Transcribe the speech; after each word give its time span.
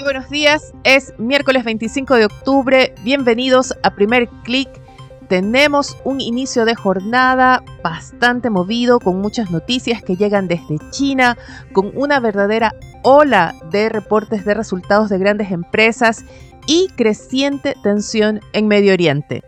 Muy 0.00 0.14
buenos 0.14 0.30
días, 0.30 0.72
es 0.82 1.12
miércoles 1.18 1.62
25 1.62 2.14
de 2.14 2.24
octubre, 2.24 2.94
bienvenidos 3.04 3.74
a 3.82 3.94
Primer 3.94 4.30
Click. 4.44 4.70
Tenemos 5.28 5.94
un 6.04 6.22
inicio 6.22 6.64
de 6.64 6.74
jornada 6.74 7.62
bastante 7.84 8.48
movido, 8.48 8.98
con 8.98 9.20
muchas 9.20 9.50
noticias 9.50 10.02
que 10.02 10.16
llegan 10.16 10.48
desde 10.48 10.78
China, 10.90 11.36
con 11.74 11.92
una 11.94 12.18
verdadera 12.18 12.74
ola 13.02 13.54
de 13.70 13.90
reportes 13.90 14.46
de 14.46 14.54
resultados 14.54 15.10
de 15.10 15.18
grandes 15.18 15.50
empresas 15.50 16.24
y 16.66 16.88
creciente 16.96 17.74
tensión 17.82 18.40
en 18.54 18.68
Medio 18.68 18.94
Oriente. 18.94 19.42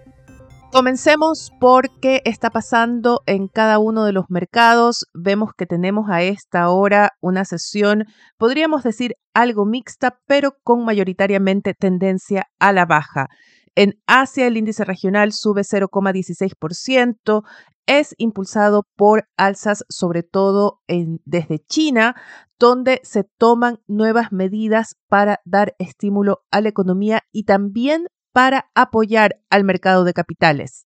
Comencemos 0.72 1.52
por 1.60 2.00
qué 2.00 2.22
está 2.24 2.48
pasando 2.48 3.20
en 3.26 3.46
cada 3.46 3.78
uno 3.78 4.06
de 4.06 4.12
los 4.12 4.30
mercados. 4.30 5.04
Vemos 5.12 5.50
que 5.54 5.66
tenemos 5.66 6.08
a 6.08 6.22
esta 6.22 6.70
hora 6.70 7.10
una 7.20 7.44
sesión, 7.44 8.06
podríamos 8.38 8.82
decir 8.82 9.16
algo 9.34 9.66
mixta, 9.66 10.18
pero 10.26 10.56
con 10.62 10.82
mayoritariamente 10.86 11.74
tendencia 11.74 12.46
a 12.58 12.72
la 12.72 12.86
baja. 12.86 13.28
En 13.74 14.00
Asia 14.06 14.46
el 14.46 14.56
índice 14.56 14.86
regional 14.86 15.32
sube 15.32 15.60
0,16%, 15.60 17.42
es 17.84 18.14
impulsado 18.16 18.84
por 18.96 19.28
alzas 19.36 19.84
sobre 19.90 20.22
todo 20.22 20.80
desde 20.88 21.58
China, 21.58 22.16
donde 22.58 23.02
se 23.02 23.24
toman 23.24 23.76
nuevas 23.86 24.32
medidas 24.32 24.96
para 25.06 25.40
dar 25.44 25.74
estímulo 25.78 26.44
a 26.50 26.62
la 26.62 26.70
economía 26.70 27.20
y 27.30 27.44
también 27.44 28.06
para 28.32 28.70
apoyar 28.74 29.40
al 29.50 29.64
mercado 29.64 30.04
de 30.04 30.12
capitales. 30.12 30.86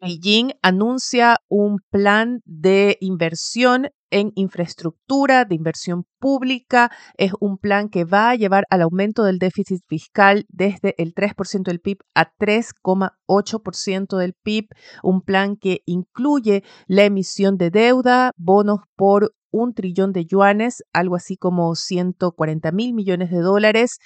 Beijing 0.00 0.52
anuncia 0.60 1.38
un 1.48 1.78
plan 1.90 2.40
de 2.44 2.98
inversión 3.00 3.88
en 4.10 4.32
infraestructura, 4.34 5.44
de 5.44 5.54
inversión 5.54 6.04
pública. 6.20 6.90
Es 7.16 7.32
un 7.40 7.56
plan 7.58 7.88
que 7.88 8.04
va 8.04 8.30
a 8.30 8.34
llevar 8.34 8.64
al 8.70 8.82
aumento 8.82 9.24
del 9.24 9.38
déficit 9.38 9.80
fiscal 9.88 10.44
desde 10.48 10.94
el 10.98 11.14
3% 11.14 11.62
del 11.64 11.80
PIB 11.80 11.98
a 12.14 12.32
3,8% 12.36 14.18
del 14.18 14.34
PIB. 14.34 14.68
Un 15.02 15.22
plan 15.22 15.56
que 15.56 15.80
incluye 15.86 16.62
la 16.86 17.04
emisión 17.04 17.56
de 17.56 17.70
deuda, 17.70 18.30
bonos 18.36 18.80
por 18.96 19.32
un 19.54 19.72
trillón 19.72 20.12
de 20.12 20.26
yuanes, 20.26 20.82
algo 20.92 21.14
así 21.14 21.36
como 21.36 21.76
140 21.76 22.72
mil 22.72 22.92
millones 22.92 23.30
de 23.30 23.38
dólares. 23.38 23.98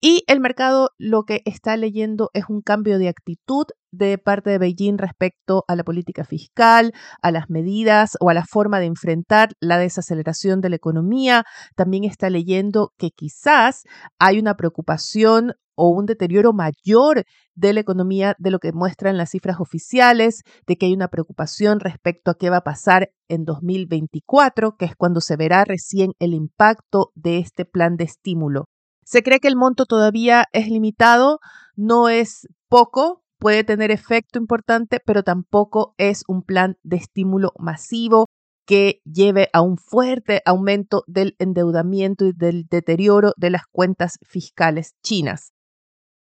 Y 0.00 0.22
el 0.28 0.38
mercado 0.38 0.90
lo 0.96 1.24
que 1.24 1.42
está 1.44 1.76
leyendo 1.76 2.30
es 2.34 2.44
un 2.48 2.62
cambio 2.62 2.98
de 2.98 3.08
actitud 3.08 3.64
de 3.92 4.18
parte 4.18 4.50
de 4.50 4.58
Beijing 4.58 4.98
respecto 4.98 5.64
a 5.68 5.76
la 5.76 5.84
política 5.84 6.24
fiscal, 6.24 6.92
a 7.20 7.30
las 7.30 7.50
medidas 7.50 8.16
o 8.20 8.30
a 8.30 8.34
la 8.34 8.44
forma 8.44 8.80
de 8.80 8.86
enfrentar 8.86 9.50
la 9.60 9.78
desaceleración 9.78 10.60
de 10.60 10.70
la 10.70 10.76
economía. 10.76 11.44
También 11.76 12.04
está 12.04 12.30
leyendo 12.30 12.92
que 12.98 13.10
quizás 13.10 13.84
hay 14.18 14.38
una 14.38 14.56
preocupación 14.56 15.52
o 15.74 15.90
un 15.90 16.06
deterioro 16.06 16.52
mayor 16.52 17.24
de 17.54 17.72
la 17.72 17.80
economía 17.80 18.34
de 18.38 18.50
lo 18.50 18.58
que 18.58 18.72
muestran 18.72 19.16
las 19.16 19.30
cifras 19.30 19.60
oficiales, 19.60 20.42
de 20.66 20.76
que 20.76 20.86
hay 20.86 20.92
una 20.92 21.08
preocupación 21.08 21.80
respecto 21.80 22.30
a 22.30 22.34
qué 22.34 22.50
va 22.50 22.58
a 22.58 22.64
pasar 22.64 23.10
en 23.28 23.44
2024, 23.44 24.76
que 24.76 24.84
es 24.84 24.96
cuando 24.96 25.20
se 25.20 25.36
verá 25.36 25.64
recién 25.64 26.12
el 26.18 26.34
impacto 26.34 27.12
de 27.14 27.38
este 27.38 27.64
plan 27.64 27.96
de 27.96 28.04
estímulo. 28.04 28.66
Se 29.04 29.22
cree 29.22 29.40
que 29.40 29.48
el 29.48 29.56
monto 29.56 29.84
todavía 29.84 30.44
es 30.52 30.68
limitado, 30.68 31.40
no 31.74 32.08
es 32.08 32.46
poco, 32.68 33.21
puede 33.42 33.64
tener 33.64 33.90
efecto 33.90 34.38
importante, 34.38 35.00
pero 35.04 35.24
tampoco 35.24 35.96
es 35.98 36.22
un 36.28 36.44
plan 36.44 36.78
de 36.84 36.96
estímulo 36.96 37.52
masivo 37.58 38.26
que 38.64 39.00
lleve 39.04 39.48
a 39.52 39.62
un 39.62 39.78
fuerte 39.78 40.42
aumento 40.44 41.02
del 41.08 41.34
endeudamiento 41.40 42.24
y 42.24 42.32
del 42.32 42.66
deterioro 42.70 43.32
de 43.36 43.50
las 43.50 43.62
cuentas 43.66 44.20
fiscales 44.22 44.94
chinas. 45.02 45.52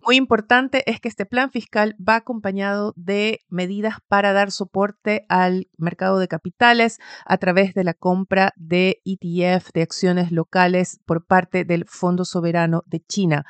Muy 0.01 0.15
importante 0.15 0.89
es 0.89 1.01
que 1.01 1.09
este 1.09 1.25
plan 1.25 1.51
fiscal 1.51 1.97
va 1.99 2.15
acompañado 2.15 2.93
de 2.95 3.39
medidas 3.49 3.95
para 4.07 4.31
dar 4.31 4.49
soporte 4.49 5.25
al 5.27 5.67
mercado 5.77 6.19
de 6.19 6.29
capitales 6.29 6.99
a 7.25 7.37
través 7.37 7.73
de 7.73 7.83
la 7.83 7.93
compra 7.93 8.53
de 8.55 9.01
ETF, 9.03 9.73
de 9.73 9.81
acciones 9.81 10.31
locales 10.31 11.01
por 11.05 11.25
parte 11.25 11.65
del 11.65 11.83
Fondo 11.85 12.23
Soberano 12.23 12.83
de 12.87 13.01
China. 13.01 13.45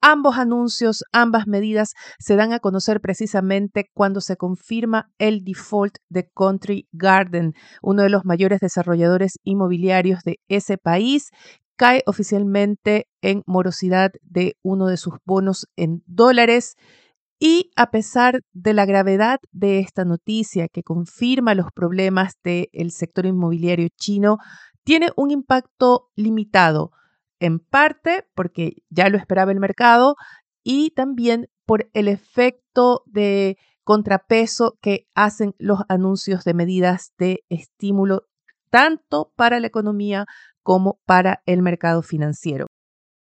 Ambos 0.00 0.38
anuncios, 0.38 1.02
ambas 1.12 1.48
medidas 1.48 1.94
se 2.20 2.36
dan 2.36 2.52
a 2.52 2.60
conocer 2.60 3.00
precisamente 3.00 3.90
cuando 3.94 4.20
se 4.20 4.36
confirma 4.36 5.10
el 5.18 5.42
default 5.44 5.96
de 6.08 6.30
Country 6.34 6.86
Garden, 6.92 7.54
uno 7.82 8.04
de 8.04 8.08
los 8.08 8.24
mayores 8.24 8.60
desarrolladores 8.60 9.38
inmobiliarios 9.42 10.20
de 10.22 10.36
ese 10.48 10.78
país, 10.78 11.30
cae 11.76 12.02
oficialmente 12.06 13.06
en 13.22 13.42
morosidad 13.46 14.10
de 14.22 14.56
uno 14.62 14.86
de 14.86 14.96
sus 14.98 15.14
bonos 15.24 15.66
en 15.76 16.02
dólares. 16.06 16.74
Y 17.40 17.70
a 17.76 17.90
pesar 17.90 18.40
de 18.52 18.74
la 18.74 18.84
gravedad 18.84 19.38
de 19.52 19.80
esta 19.80 20.04
noticia 20.04 20.68
que 20.68 20.82
confirma 20.82 21.54
los 21.54 21.72
problemas 21.72 22.34
del 22.44 22.90
sector 22.90 23.26
inmobiliario 23.26 23.88
chino, 23.96 24.38
tiene 24.84 25.10
un 25.16 25.30
impacto 25.30 26.08
limitado, 26.16 26.92
en 27.40 27.58
parte 27.60 28.26
porque 28.34 28.82
ya 28.90 29.08
lo 29.08 29.18
esperaba 29.18 29.52
el 29.52 29.60
mercado 29.60 30.16
y 30.62 30.90
también 30.90 31.48
por 31.66 31.88
el 31.92 32.08
efecto 32.08 33.02
de 33.06 33.58
contrapeso 33.84 34.78
que 34.82 35.06
hacen 35.14 35.54
los 35.58 35.80
anuncios 35.88 36.44
de 36.44 36.54
medidas 36.54 37.12
de 37.18 37.44
estímulo 37.48 38.24
tanto 38.70 39.32
para 39.36 39.60
la 39.60 39.66
economía 39.66 40.26
como 40.62 41.00
para 41.06 41.42
el 41.46 41.62
mercado 41.62 42.02
financiero. 42.02 42.66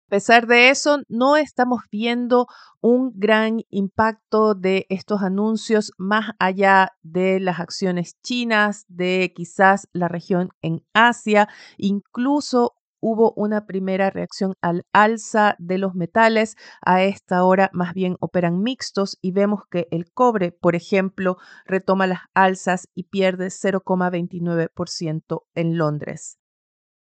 A 0.08 0.10
pesar 0.10 0.48
de 0.48 0.70
eso, 0.70 1.02
no 1.10 1.36
estamos 1.36 1.82
viendo 1.92 2.48
un 2.80 3.12
gran 3.16 3.60
impacto 3.70 4.56
de 4.56 4.86
estos 4.88 5.22
anuncios 5.22 5.92
más 5.98 6.32
allá 6.40 6.94
de 7.02 7.42
las 7.42 7.60
acciones 7.60 8.14
chinas, 8.24 8.86
de 8.88 9.34
quizás 9.36 9.90
la 9.92 10.08
región 10.08 10.50
en 10.62 10.82
Asia, 10.94 11.50
incluso 11.76 12.77
hubo 13.00 13.34
una 13.36 13.66
primera 13.66 14.10
reacción 14.10 14.54
al 14.62 14.86
alza 14.94 15.56
de 15.60 15.78
los 15.78 15.96
metales. 15.96 16.56
A 16.86 17.04
esta 17.04 17.44
hora 17.44 17.70
más 17.74 17.94
bien 17.94 18.18
operan 18.20 18.62
mixtos 18.62 19.18
y 19.22 19.32
vemos 19.32 19.62
que 19.70 19.88
el 19.92 20.12
cobre, 20.12 20.52
por 20.52 20.76
ejemplo, 20.76 21.38
retoma 21.66 22.08
las 22.08 22.22
alzas 22.34 22.88
y 22.94 23.04
pierde 23.04 23.48
0,29% 23.48 25.42
en 25.56 25.78
Londres. 25.78 26.40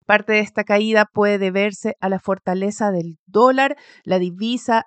Parte 0.06 0.34
de 0.34 0.40
esta 0.40 0.64
caída 0.64 1.06
puede 1.12 1.38
deberse 1.38 1.96
a 2.00 2.08
la 2.08 2.20
fortaleza 2.20 2.92
del 2.92 3.18
dólar. 3.26 3.76
La 4.04 4.20
divisa 4.20 4.86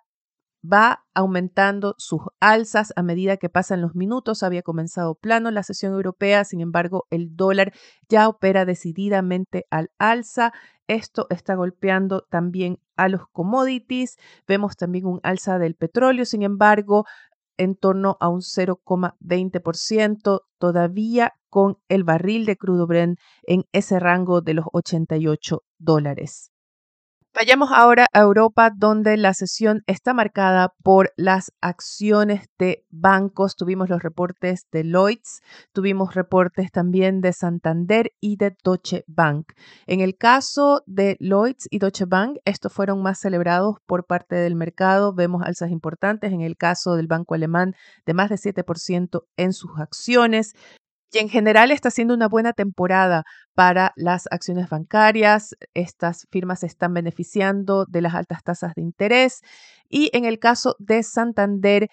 va 0.63 1.05
aumentando 1.13 1.95
sus 1.97 2.21
alzas 2.39 2.93
a 2.95 3.03
medida 3.03 3.37
que 3.37 3.49
pasan 3.49 3.81
los 3.81 3.95
minutos. 3.95 4.43
Había 4.43 4.61
comenzado 4.61 5.15
plano 5.15 5.51
la 5.51 5.63
sesión 5.63 5.93
europea, 5.93 6.43
sin 6.43 6.61
embargo, 6.61 7.07
el 7.09 7.35
dólar 7.35 7.73
ya 8.09 8.27
opera 8.27 8.65
decididamente 8.65 9.65
al 9.69 9.91
alza. 9.97 10.53
Esto 10.87 11.27
está 11.29 11.55
golpeando 11.55 12.25
también 12.29 12.79
a 12.97 13.09
los 13.09 13.21
commodities. 13.31 14.17
Vemos 14.47 14.75
también 14.75 15.05
un 15.05 15.19
alza 15.23 15.59
del 15.59 15.75
petróleo, 15.75 16.25
sin 16.25 16.43
embargo, 16.43 17.05
en 17.57 17.75
torno 17.75 18.17
a 18.19 18.29
un 18.29 18.41
0,20%, 18.41 20.41
todavía 20.57 21.33
con 21.49 21.77
el 21.89 22.03
barril 22.03 22.45
de 22.45 22.57
crudo 22.57 22.87
Brent 22.87 23.19
en 23.43 23.65
ese 23.73 23.99
rango 23.99 24.41
de 24.41 24.53
los 24.53 24.65
88 24.71 25.63
dólares. 25.77 26.51
Vayamos 27.35 27.69
ahora 27.71 28.07
a 28.11 28.21
Europa, 28.21 28.71
donde 28.75 29.15
la 29.15 29.35
sesión 29.35 29.83
está 29.85 30.15
marcada 30.15 30.73
por 30.83 31.13
las 31.15 31.51
acciones 31.61 32.49
de 32.57 32.85
bancos. 32.89 33.55
Tuvimos 33.55 33.87
los 33.87 34.01
reportes 34.01 34.65
de 34.71 34.83
Lloyds, 34.83 35.41
tuvimos 35.71 36.15
reportes 36.15 36.71
también 36.71 37.21
de 37.21 37.31
Santander 37.31 38.13
y 38.19 38.37
de 38.37 38.57
Deutsche 38.63 39.03
Bank. 39.07 39.53
En 39.85 40.01
el 40.01 40.17
caso 40.17 40.81
de 40.87 41.17
Lloyds 41.19 41.67
y 41.69 41.77
Deutsche 41.77 42.05
Bank, 42.05 42.39
estos 42.45 42.73
fueron 42.73 43.03
más 43.03 43.19
celebrados 43.19 43.75
por 43.85 44.07
parte 44.07 44.35
del 44.35 44.55
mercado. 44.55 45.13
Vemos 45.13 45.43
alzas 45.43 45.69
importantes 45.69 46.33
en 46.33 46.41
el 46.41 46.57
caso 46.57 46.95
del 46.95 47.07
banco 47.07 47.35
alemán 47.35 47.75
de 48.07 48.15
más 48.15 48.29
de 48.31 48.37
7% 48.37 49.21
en 49.37 49.53
sus 49.53 49.79
acciones 49.79 50.55
y 51.11 51.19
en 51.19 51.29
general 51.29 51.71
está 51.71 51.91
siendo 51.91 52.13
una 52.13 52.27
buena 52.27 52.53
temporada 52.53 53.23
para 53.55 53.93
las 53.95 54.27
acciones 54.31 54.69
bancarias. 54.69 55.55
Estas 55.73 56.27
firmas 56.31 56.61
se 56.61 56.67
están 56.67 56.93
beneficiando 56.93 57.85
de 57.85 58.01
las 58.01 58.13
altas 58.15 58.43
tasas 58.43 58.73
de 58.75 58.81
interés 58.81 59.41
Y 59.89 60.09
en 60.13 60.25
el 60.25 60.39
caso 60.39 60.75
de 60.79 61.03
Santander, 61.03 61.87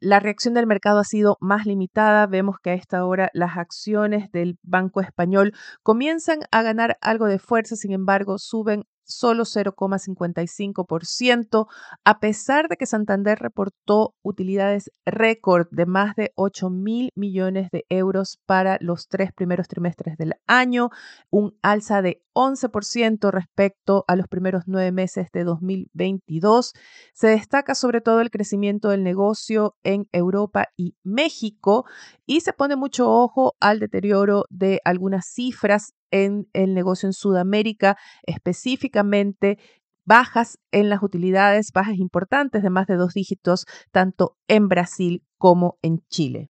la 0.00 0.20
reacción 0.20 0.54
del 0.54 0.66
mercado 0.66 0.98
ha 1.00 1.04
sido 1.04 1.36
más 1.40 1.66
limitada. 1.66 2.26
Vemos 2.26 2.56
que 2.62 2.70
a 2.70 2.74
esta 2.74 3.04
hora 3.04 3.30
las 3.34 3.56
acciones 3.56 4.30
del 4.32 4.58
Banco 4.62 5.00
Español 5.00 5.52
comienzan 5.82 6.40
a 6.50 6.62
ganar 6.62 6.98
algo 7.00 7.26
de 7.26 7.38
fuerza, 7.38 7.76
sin 7.76 7.92
embargo, 7.92 8.38
suben 8.38 8.84
solo 9.06 9.44
0,55%, 9.44 11.66
a 12.04 12.20
pesar 12.20 12.68
de 12.68 12.76
que 12.76 12.84
Santander 12.86 13.38
reportó 13.38 14.14
utilidades 14.22 14.90
récord 15.04 15.66
de 15.70 15.86
más 15.86 16.16
de 16.16 16.32
8 16.34 16.70
mil 16.70 17.12
millones 17.14 17.70
de 17.70 17.84
euros 17.88 18.40
para 18.46 18.78
los 18.80 19.06
tres 19.08 19.32
primeros 19.32 19.68
trimestres 19.68 20.16
del 20.18 20.34
año, 20.46 20.90
un 21.30 21.56
alza 21.62 22.02
de 22.02 22.22
11% 22.34 23.30
respecto 23.30 24.04
a 24.08 24.14
los 24.14 24.28
primeros 24.28 24.64
nueve 24.66 24.92
meses 24.92 25.28
de 25.32 25.44
2022. 25.44 26.74
Se 27.14 27.28
destaca 27.28 27.74
sobre 27.74 28.02
todo 28.02 28.20
el 28.20 28.30
crecimiento 28.30 28.90
del 28.90 29.04
negocio 29.04 29.74
en 29.82 30.06
Europa 30.12 30.68
y 30.76 30.96
México 31.02 31.86
y 32.26 32.40
se 32.40 32.52
pone 32.52 32.76
mucho 32.76 33.10
ojo 33.10 33.54
al 33.60 33.78
deterioro 33.78 34.44
de 34.50 34.80
algunas 34.84 35.26
cifras 35.26 35.94
en 36.10 36.48
el 36.52 36.74
negocio 36.74 37.08
en 37.08 37.12
Sudamérica, 37.12 37.96
específicamente 38.24 39.58
bajas 40.04 40.58
en 40.70 40.88
las 40.88 41.02
utilidades, 41.02 41.72
bajas 41.72 41.96
importantes 41.96 42.62
de 42.62 42.70
más 42.70 42.86
de 42.86 42.96
dos 42.96 43.14
dígitos, 43.14 43.66
tanto 43.90 44.36
en 44.48 44.68
Brasil 44.68 45.24
como 45.38 45.78
en 45.82 45.98
Chile. 46.08 46.50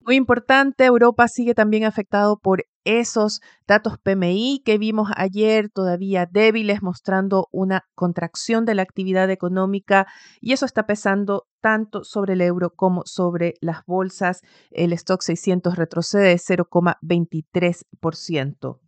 Muy 0.00 0.14
importante, 0.14 0.84
Europa 0.84 1.26
sigue 1.26 1.54
también 1.54 1.84
afectado 1.84 2.38
por 2.38 2.64
esos 2.86 3.42
datos 3.66 3.98
PMI 3.98 4.62
que 4.64 4.78
vimos 4.78 5.10
ayer 5.16 5.68
todavía 5.68 6.26
débiles, 6.30 6.80
mostrando 6.82 7.48
una 7.50 7.84
contracción 7.94 8.64
de 8.64 8.76
la 8.76 8.82
actividad 8.82 9.28
económica 9.30 10.06
y 10.40 10.52
eso 10.52 10.64
está 10.64 10.86
pesando 10.86 11.48
tanto 11.60 12.04
sobre 12.04 12.34
el 12.34 12.40
euro 12.40 12.70
como 12.70 13.02
sobre 13.04 13.54
las 13.60 13.84
bolsas. 13.86 14.42
El 14.70 14.92
stock 14.92 15.20
600 15.20 15.74
retrocede 15.76 16.36
0,23%. 16.36 18.78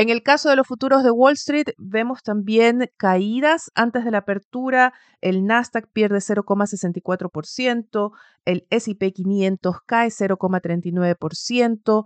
En 0.00 0.10
el 0.10 0.22
caso 0.22 0.48
de 0.48 0.54
los 0.54 0.68
futuros 0.68 1.02
de 1.02 1.10
Wall 1.10 1.32
Street, 1.32 1.70
vemos 1.76 2.22
también 2.22 2.88
caídas 2.96 3.72
antes 3.74 4.04
de 4.04 4.12
la 4.12 4.18
apertura. 4.18 4.92
El 5.20 5.44
Nasdaq 5.44 5.90
pierde 5.92 6.18
0,64%, 6.18 8.12
el 8.44 8.64
SP 8.70 9.10
500 9.10 9.80
cae 9.84 10.10
0,39%. 10.10 12.04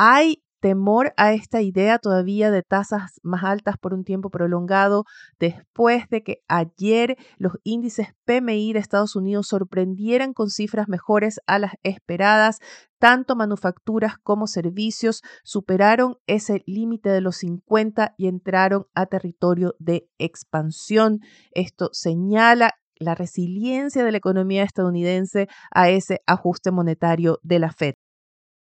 Hay 0.00 0.44
temor 0.60 1.12
a 1.16 1.32
esta 1.32 1.60
idea 1.60 1.98
todavía 1.98 2.52
de 2.52 2.62
tasas 2.62 3.18
más 3.24 3.42
altas 3.42 3.76
por 3.78 3.94
un 3.94 4.04
tiempo 4.04 4.30
prolongado 4.30 5.04
después 5.40 6.08
de 6.08 6.22
que 6.22 6.36
ayer 6.46 7.16
los 7.36 7.54
índices 7.64 8.06
PMI 8.24 8.74
de 8.74 8.78
Estados 8.78 9.16
Unidos 9.16 9.48
sorprendieran 9.48 10.34
con 10.34 10.50
cifras 10.50 10.88
mejores 10.88 11.40
a 11.48 11.58
las 11.58 11.72
esperadas. 11.82 12.60
Tanto 13.00 13.34
manufacturas 13.34 14.18
como 14.22 14.46
servicios 14.46 15.22
superaron 15.42 16.18
ese 16.28 16.62
límite 16.64 17.08
de 17.10 17.20
los 17.20 17.38
50 17.38 18.14
y 18.16 18.28
entraron 18.28 18.86
a 18.94 19.06
territorio 19.06 19.74
de 19.80 20.08
expansión. 20.18 21.18
Esto 21.50 21.90
señala 21.92 22.74
la 23.00 23.16
resiliencia 23.16 24.04
de 24.04 24.12
la 24.12 24.18
economía 24.18 24.62
estadounidense 24.62 25.48
a 25.72 25.88
ese 25.88 26.20
ajuste 26.24 26.70
monetario 26.70 27.40
de 27.42 27.58
la 27.58 27.72
Fed. 27.72 27.94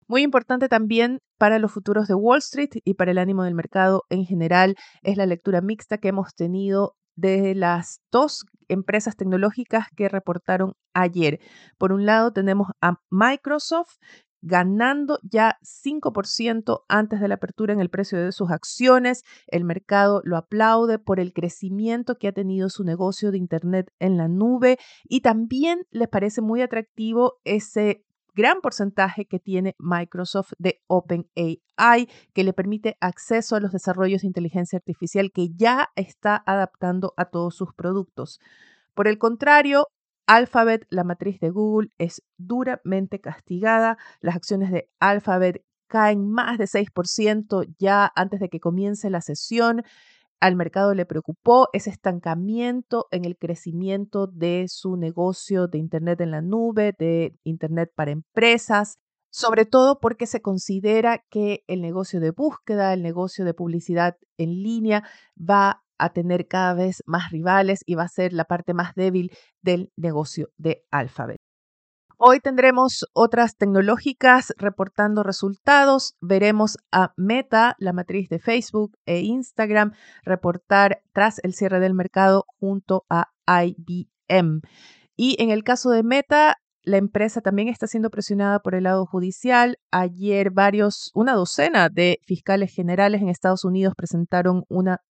Muy 0.08 0.22
importante 0.22 0.70
también 0.70 1.20
para 1.38 1.60
los 1.60 1.72
futuros 1.72 2.08
de 2.08 2.16
Wall 2.16 2.40
Street 2.40 2.70
y 2.84 2.94
para 2.96 3.12
el 3.12 3.18
ánimo 3.18 3.44
del 3.44 3.56
mercado 3.56 4.04
en 4.10 4.26
general 4.26 4.76
es 5.02 5.18
la 5.18 5.26
lectura 5.26 5.62
mixta 5.62 5.98
que 5.98 6.10
hemos 6.10 6.36
tenido 6.36 6.96
de 7.16 7.56
las 7.56 8.02
dos 8.12 8.46
empresas 8.68 9.16
tecnológicas 9.16 9.88
que 9.96 10.10
reportaron 10.10 10.74
ayer. 10.94 11.40
Por 11.78 11.92
un 11.92 12.06
lado 12.06 12.34
tenemos 12.34 12.68
a 12.82 13.00
Microsoft 13.10 13.98
ganando 14.46 15.20
ya 15.24 15.58
5% 15.64 16.84
antes 16.90 17.22
de 17.22 17.28
la 17.30 17.36
apertura 17.36 17.72
en 17.74 17.80
el 17.80 17.90
precio 17.90 18.22
de 18.22 18.34
sus 18.34 18.52
acciones. 18.52 19.24
El 19.48 19.64
mercado 19.64 20.22
lo 20.26 20.36
aplaude 20.36 21.00
por 21.00 21.22
el 21.22 21.32
crecimiento 21.32 22.16
que 22.16 22.28
ha 22.28 22.34
tenido 22.34 22.70
su 22.70 22.84
negocio 22.84 23.32
de 23.32 23.38
Internet 23.38 23.92
en 24.00 24.18
la 24.18 24.28
nube 24.28 24.78
y 25.06 25.22
también 25.22 25.86
les 25.92 26.10
parece 26.10 26.42
muy 26.42 26.62
atractivo 26.62 27.36
ese 27.46 28.04
gran 28.33 28.62
porcentaje 28.62 29.25
que 29.25 29.39
tiene 29.39 29.75
Microsoft 29.80 30.53
de 30.57 30.81
OpenAI, 30.88 32.09
que 32.33 32.44
le 32.44 32.53
permite 32.53 32.97
acceso 33.00 33.56
a 33.56 33.59
los 33.59 33.71
desarrollos 33.71 34.21
de 34.21 34.27
inteligencia 34.27 34.77
artificial 34.77 35.31
que 35.31 35.50
ya 35.56 35.89
está 35.95 36.44
adaptando 36.45 37.13
a 37.18 37.25
todos 37.25 37.56
sus 37.56 37.74
productos. 37.74 38.39
Por 38.94 39.07
el 39.07 39.18
contrario, 39.18 39.88
Alphabet, 40.27 40.85
la 40.89 41.03
matriz 41.03 41.39
de 41.39 41.50
Google, 41.50 41.89
es 41.97 42.24
duramente 42.38 43.19
castigada. 43.19 43.97
Las 44.21 44.35
acciones 44.35 44.71
de 44.71 44.89
Alphabet 45.00 45.63
caen 45.88 46.30
más 46.30 46.57
de 46.57 46.65
6% 46.65 47.75
ya 47.77 48.12
antes 48.15 48.39
de 48.39 48.50
que 48.50 48.59
comience 48.59 49.09
la 49.09 49.21
sesión 49.21 49.83
al 50.44 50.57
mercado 50.57 50.94
le 50.94 51.06
preocupó 51.06 51.69
ese 51.72 51.90
estancamiento 51.90 53.07
en 53.12 53.24
el 53.24 53.38
crecimiento 53.38 54.28
de 54.28 54.66
su 54.68 54.98
negocio 54.98 55.68
de 55.68 55.78
Internet 55.78 56.19
en 56.19 56.31
la 56.31 56.42
nube, 56.42 56.94
de 57.00 57.40
Internet 57.45 57.94
para 57.95 58.12
empresas, 58.12 58.98
sobre 59.31 59.66
todo 59.66 60.01
porque 60.01 60.28
se 60.28 60.42
considera 60.42 61.24
que 61.30 61.63
el 61.68 61.80
negocio 61.80 62.19
de 62.19 62.31
búsqueda, 62.31 62.92
el 62.92 63.04
negocio 63.04 63.45
de 63.45 63.54
publicidad 63.54 64.18
en 64.38 64.50
línea 64.62 65.07
va 65.38 65.81
a 65.98 66.12
tener 66.12 66.50
cada 66.50 66.74
vez 66.74 67.04
más 67.06 67.31
rivales 67.31 67.80
y 67.86 67.95
va 67.95 68.04
a 68.04 68.10
ser 68.10 68.34
la 68.34 68.44
parte 68.44 68.74
más 68.74 68.95
débil 68.95 69.31
del 69.62 69.94
negocio 69.95 70.50
de 70.57 70.84
Alphabet. 70.92 71.43
Hoy 72.18 72.39
tendremos 72.39 73.06
otras 73.13 73.57
tecnológicas 73.57 74.54
reportando 74.57 75.24
resultados. 75.24 76.15
Veremos 76.21 76.77
a 76.92 77.13
Meta, 77.18 77.75
la 77.80 77.92
matriz 77.92 78.30
de 78.30 78.39
Facebook 78.39 78.98
e 79.06 79.21
Instagram, 79.21 79.94
reportar 80.24 81.01
tras 81.12 81.39
el 81.44 81.54
cierre 81.54 81.80
del 81.80 81.94
mercado 81.94 82.45
junto 82.60 83.06
a 83.10 83.30
IBM. 83.45 84.62
Y 85.15 85.42
en 85.42 85.50
el 85.50 85.63
caso 85.63 85.89
de 85.89 86.04
Meta, 86.04 86.57
la 86.83 86.98
empresa 86.98 87.42
también 87.42 87.68
está 87.68 87.88
siendo 87.88 88.10
presionada 88.10 88.59
por 88.59 88.75
el 88.75 88.83
lado 88.83 89.06
judicial. 89.06 89.77
Ayer 89.92 90.51
varios, 90.51 91.12
una 91.13 91.33
docena 91.33 91.89
de 91.89 92.19
fiscales 92.25 92.74
generales 92.74 93.21
en 93.21 93.30
Estados 93.30 93.63
Unidos 93.63 93.94
presentaron 93.95 94.66
una 94.68 95.01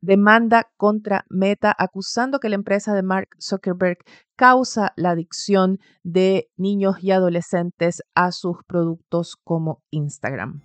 demanda 0.00 0.70
contra 0.76 1.24
Meta 1.28 1.74
acusando 1.78 2.38
que 2.40 2.48
la 2.48 2.54
empresa 2.56 2.94
de 2.94 3.02
Mark 3.02 3.28
Zuckerberg 3.40 3.98
causa 4.36 4.92
la 4.96 5.10
adicción 5.10 5.78
de 6.02 6.48
niños 6.56 6.96
y 7.02 7.10
adolescentes 7.10 8.02
a 8.14 8.32
sus 8.32 8.58
productos 8.66 9.36
como 9.42 9.82
Instagram. 9.90 10.62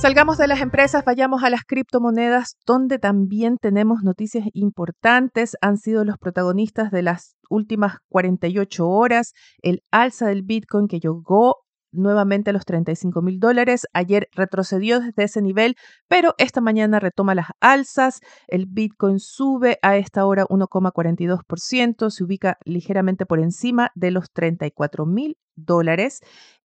Salgamos 0.00 0.36
de 0.36 0.46
las 0.46 0.60
empresas, 0.60 1.06
vayamos 1.06 1.42
a 1.42 1.48
las 1.48 1.64
criptomonedas, 1.64 2.58
donde 2.66 2.98
también 2.98 3.56
tenemos 3.56 4.02
noticias 4.02 4.46
importantes. 4.52 5.56
Han 5.62 5.78
sido 5.78 6.04
los 6.04 6.18
protagonistas 6.18 6.90
de 6.90 7.02
las 7.02 7.36
últimas 7.48 7.96
48 8.10 8.86
horas, 8.86 9.32
el 9.62 9.82
alza 9.90 10.26
del 10.26 10.42
Bitcoin 10.42 10.86
que 10.86 11.00
llegó 11.00 11.65
nuevamente 11.96 12.52
los 12.52 12.64
35 12.64 13.22
mil 13.22 13.40
dólares. 13.40 13.86
Ayer 13.92 14.28
retrocedió 14.32 15.00
desde 15.00 15.24
ese 15.24 15.42
nivel, 15.42 15.76
pero 16.08 16.34
esta 16.38 16.60
mañana 16.60 17.00
retoma 17.00 17.34
las 17.34 17.48
alzas. 17.60 18.20
El 18.48 18.66
Bitcoin 18.66 19.18
sube 19.18 19.78
a 19.82 19.96
esta 19.96 20.24
hora 20.26 20.44
1,42%, 20.46 22.10
se 22.10 22.24
ubica 22.24 22.58
ligeramente 22.64 23.26
por 23.26 23.40
encima 23.40 23.90
de 23.94 24.10
los 24.10 24.30
34 24.32 25.06
mil 25.06 25.36
dólares. 25.54 26.20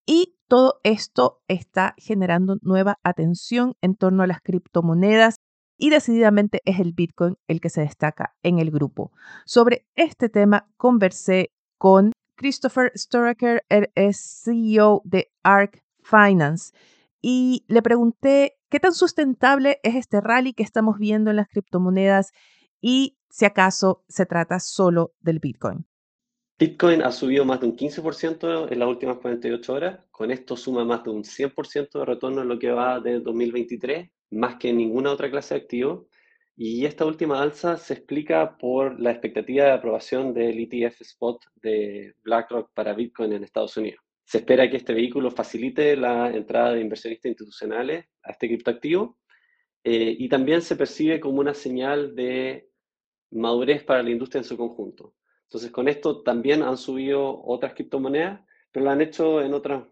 Y 0.06 0.36
todo 0.48 0.80
esto 0.82 1.40
está 1.46 1.94
generando 1.96 2.56
nueva 2.62 2.98
atención 3.04 3.74
en 3.80 3.94
torno 3.94 4.22
a 4.22 4.26
las 4.26 4.40
criptomonedas 4.40 5.36
y 5.80 5.90
decididamente 5.90 6.60
es 6.64 6.78
el 6.78 6.92
Bitcoin 6.92 7.36
el 7.48 7.60
que 7.60 7.70
se 7.70 7.80
destaca 7.80 8.34
en 8.42 8.58
el 8.58 8.70
grupo. 8.70 9.12
Sobre 9.46 9.86
este 9.94 10.28
tema 10.28 10.68
conversé 10.76 11.52
con 11.78 12.12
Christopher 12.40 12.90
Storaker 12.96 13.64
es 13.68 14.42
CEO 14.42 15.02
de 15.04 15.30
ARK 15.42 15.82
Finance 16.02 16.72
y 17.20 17.66
le 17.68 17.82
pregunté 17.82 18.56
qué 18.70 18.80
tan 18.80 18.94
sustentable 18.94 19.78
es 19.82 19.94
este 19.94 20.22
rally 20.22 20.54
que 20.54 20.62
estamos 20.62 20.98
viendo 20.98 21.28
en 21.28 21.36
las 21.36 21.48
criptomonedas 21.48 22.32
y 22.80 23.18
si 23.28 23.44
acaso 23.44 24.04
se 24.08 24.24
trata 24.24 24.58
solo 24.58 25.12
del 25.20 25.38
Bitcoin. 25.38 25.84
Bitcoin 26.58 27.02
ha 27.02 27.12
subido 27.12 27.44
más 27.44 27.60
de 27.60 27.66
un 27.66 27.76
15% 27.76 28.72
en 28.72 28.78
las 28.78 28.88
últimas 28.88 29.18
48 29.18 29.72
horas. 29.74 30.00
Con 30.10 30.30
esto 30.30 30.56
suma 30.56 30.82
más 30.82 31.04
de 31.04 31.10
un 31.10 31.24
100% 31.24 31.98
de 31.98 32.04
retorno 32.06 32.40
en 32.40 32.48
lo 32.48 32.58
que 32.58 32.70
va 32.70 33.00
de 33.00 33.20
2023, 33.20 34.10
más 34.30 34.56
que 34.56 34.72
ninguna 34.72 35.12
otra 35.12 35.30
clase 35.30 35.52
de 35.52 35.60
activo. 35.60 36.08
Y 36.62 36.84
esta 36.84 37.06
última 37.06 37.40
alza 37.40 37.78
se 37.78 37.94
explica 37.94 38.58
por 38.58 39.00
la 39.00 39.12
expectativa 39.12 39.64
de 39.64 39.70
aprobación 39.70 40.34
del 40.34 40.58
ETF 40.58 41.00
Spot 41.00 41.42
de 41.54 42.14
BlackRock 42.22 42.70
para 42.74 42.92
Bitcoin 42.92 43.32
en 43.32 43.44
Estados 43.44 43.78
Unidos. 43.78 44.04
Se 44.24 44.38
espera 44.40 44.68
que 44.68 44.76
este 44.76 44.92
vehículo 44.92 45.30
facilite 45.30 45.96
la 45.96 46.30
entrada 46.30 46.74
de 46.74 46.82
inversionistas 46.82 47.30
institucionales 47.30 48.04
a 48.22 48.32
este 48.32 48.46
criptoactivo 48.48 49.16
eh, 49.82 50.14
y 50.18 50.28
también 50.28 50.60
se 50.60 50.76
percibe 50.76 51.18
como 51.18 51.40
una 51.40 51.54
señal 51.54 52.14
de 52.14 52.68
madurez 53.30 53.82
para 53.82 54.02
la 54.02 54.10
industria 54.10 54.40
en 54.40 54.44
su 54.44 54.58
conjunto. 54.58 55.14
Entonces, 55.44 55.70
con 55.70 55.88
esto 55.88 56.22
también 56.22 56.62
han 56.62 56.76
subido 56.76 57.42
otras 57.42 57.72
criptomonedas, 57.72 58.42
pero 58.70 58.84
lo 58.84 58.90
han 58.90 59.00
hecho 59.00 59.40
en 59.40 59.54
otras, 59.54 59.84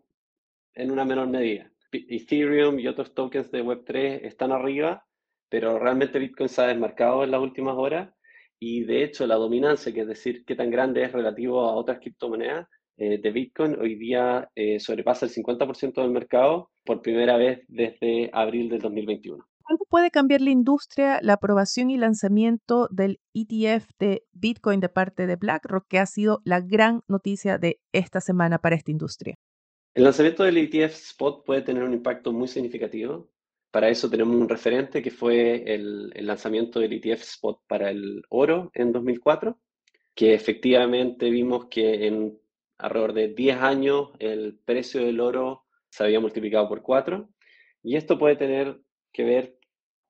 en 0.74 0.90
una 0.90 1.06
menor 1.06 1.28
medida. 1.28 1.72
Ethereum 1.90 2.78
y 2.78 2.88
otros 2.88 3.14
tokens 3.14 3.50
de 3.50 3.64
Web3 3.64 4.20
están 4.24 4.52
arriba, 4.52 5.07
pero 5.48 5.78
realmente 5.78 6.18
Bitcoin 6.18 6.48
se 6.48 6.62
ha 6.62 6.66
desmarcado 6.66 7.24
en 7.24 7.30
las 7.30 7.40
últimas 7.40 7.76
horas 7.76 8.10
y 8.58 8.84
de 8.84 9.04
hecho 9.04 9.26
la 9.26 9.36
dominancia, 9.36 9.92
que 9.92 10.00
es 10.00 10.08
decir, 10.08 10.44
qué 10.44 10.54
tan 10.54 10.70
grande 10.70 11.04
es 11.04 11.12
relativo 11.12 11.60
a 11.60 11.74
otras 11.74 12.00
criptomonedas 12.00 12.68
eh, 12.96 13.20
de 13.22 13.30
Bitcoin, 13.30 13.78
hoy 13.80 13.94
día 13.94 14.50
eh, 14.56 14.80
sobrepasa 14.80 15.26
el 15.26 15.32
50% 15.32 16.02
del 16.02 16.10
mercado 16.10 16.70
por 16.84 17.00
primera 17.00 17.36
vez 17.36 17.60
desde 17.68 18.28
abril 18.32 18.68
del 18.68 18.80
2021. 18.80 19.44
¿Cuánto 19.62 19.84
puede 19.88 20.10
cambiar 20.10 20.40
la 20.40 20.50
industria 20.50 21.20
la 21.22 21.34
aprobación 21.34 21.90
y 21.90 21.98
lanzamiento 21.98 22.88
del 22.90 23.20
ETF 23.34 23.86
de 23.98 24.22
Bitcoin 24.32 24.80
de 24.80 24.88
parte 24.88 25.26
de 25.26 25.36
BlackRock, 25.36 25.86
que 25.86 25.98
ha 25.98 26.06
sido 26.06 26.40
la 26.44 26.60
gran 26.60 27.02
noticia 27.06 27.58
de 27.58 27.78
esta 27.92 28.20
semana 28.20 28.58
para 28.58 28.76
esta 28.76 28.90
industria? 28.90 29.34
El 29.94 30.04
lanzamiento 30.04 30.42
del 30.42 30.56
ETF 30.56 30.94
Spot 30.94 31.44
puede 31.44 31.62
tener 31.62 31.82
un 31.82 31.92
impacto 31.92 32.32
muy 32.32 32.48
significativo. 32.48 33.28
Para 33.78 33.90
eso 33.90 34.10
tenemos 34.10 34.34
un 34.34 34.48
referente 34.48 35.00
que 35.00 35.12
fue 35.12 35.62
el, 35.72 36.10
lanzamiento 36.26 36.80
del 36.80 36.94
ETF 36.94 37.22
Spot 37.22 37.60
para 37.68 37.90
el 37.90 38.24
oro 38.28 38.72
en 38.74 38.90
2004, 38.90 39.56
que 40.16 40.34
efectivamente 40.34 41.30
vimos 41.30 41.66
que 41.66 42.08
en 42.08 42.36
alrededor 42.76 43.12
de 43.12 43.28
10 43.28 43.56
años 43.58 44.10
el 44.18 44.58
precio 44.64 45.04
del 45.04 45.20
oro 45.20 45.62
se 45.90 46.02
había 46.02 46.18
multiplicado 46.18 46.68
por 46.68 46.82
4. 46.82 47.28
Y 47.84 47.94
esto 47.94 48.18
puede 48.18 48.34
tener 48.34 48.80
que 49.12 49.22
ver 49.22 49.60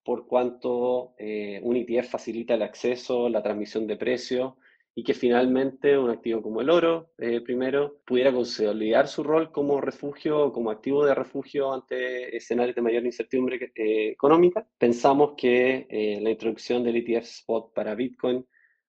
por 0.03 0.27
cuánto 0.27 1.15
eh, 1.19 1.61
un 1.63 1.77
ETF 1.77 2.09
facilita 2.09 2.55
el 2.55 2.63
acceso, 2.63 3.29
la 3.29 3.43
transmisión 3.43 3.87
de 3.87 3.99
precios 3.99 4.55
y 4.99 5.05
que 5.05 5.15
finalmente 5.15 5.97
un 5.97 6.11
activo 6.11 6.43
como 6.43 6.61
el 6.61 6.71
oro, 6.71 7.13
eh, 7.19 7.41
primero, 7.41 8.01
pudiera 8.05 8.33
consolidar 8.33 9.07
su 9.07 9.23
rol 9.23 9.53
como 9.53 9.81
refugio, 9.81 10.53
como 10.53 10.73
activo 10.73 11.07
de 11.07 11.15
refugio 11.15 11.73
ante 11.73 12.37
escenarios 12.37 12.75
de 12.75 12.83
mayor 12.83 13.05
incertidumbre 13.05 13.71
eh, 13.77 14.09
económica. 14.09 14.67
Pensamos 14.77 15.35
que 15.37 15.87
la 16.21 16.31
introducción 16.31 16.83
del 16.83 16.97
ETF 16.97 17.23
Spot 17.27 17.73
para 17.73 17.95
Bitcoin 17.95 18.45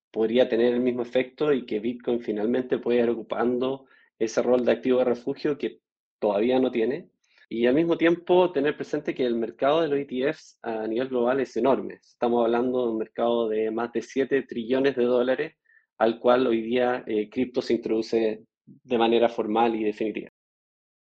podría 0.10 0.50
tener 0.50 0.74
el 0.74 0.80
mismo 0.80 1.04
efecto 1.04 1.54
y 1.54 1.64
que 1.68 1.80
Bitcoin 1.80 2.22
finalmente 2.22 2.80
puede 2.80 3.04
ir 3.04 3.10
ocupando 3.12 3.86
ese 4.18 4.42
rol 4.42 4.66
de 4.66 4.72
activo 4.72 4.98
de 4.98 5.06
refugio 5.06 5.60
que 5.60 5.80
todavía 6.18 6.60
no 6.60 6.72
tiene 6.72 7.12
y 7.50 7.68
al 7.68 7.76
mismo 7.76 7.98
tiempo 7.98 8.52
tener 8.52 8.76
presente 8.76 9.14
que 9.14 9.28
el 9.28 9.36
mercado 9.36 9.82
de 9.82 9.88
los 9.90 10.00
ETFs 10.00 10.58
a 10.64 10.88
nivel 10.88 11.10
global 11.10 11.40
es 11.40 11.56
enorme. 11.56 12.00
Estamos 12.02 12.46
hablando 12.46 12.84
de 12.84 12.92
un 12.94 12.98
mercado 12.98 13.48
de 13.48 13.70
más 13.70 13.92
de 13.94 14.02
7 14.02 14.42
trillones 14.44 14.96
de 14.96 15.04
dólares 15.04 15.54
al 16.00 16.20
cual 16.20 16.48
hoy 16.48 16.62
día 16.62 17.04
eh, 17.06 17.30
cripto 17.30 17.62
se 17.62 17.74
introduce 17.74 18.44
de 18.66 18.98
manera 18.98 19.30
formal 19.30 19.76
y 19.76 19.84
definitiva. 19.84 20.30